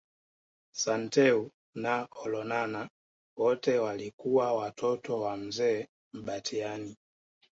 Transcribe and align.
Santeu 0.71 1.51
na 1.75 2.07
Olonana 2.15 2.89
wote 3.37 3.79
walikuwa 3.79 4.53
Watoto 4.53 5.19
wa 5.21 5.37
Mzee 5.37 5.87
Mbatiany 6.13 6.97